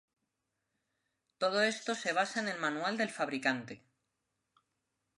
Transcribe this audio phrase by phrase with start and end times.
[1.41, 3.83] Todo esto se basa en el manual del fabricante.